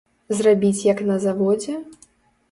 Зрабіць 0.37 0.85
як 0.85 1.03
на 1.09 1.17
заводзе? 1.25 1.75